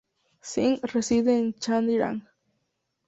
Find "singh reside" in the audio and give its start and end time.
0.41-1.27